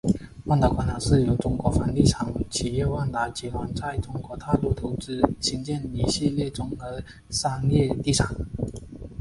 [0.45, 8.27] 万达广场是由中国房地产企业万达集团在中国大陆投资兴建的一系列综合商业地产。